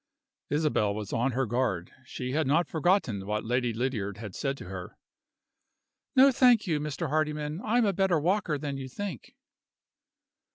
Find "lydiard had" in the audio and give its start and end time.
3.71-4.33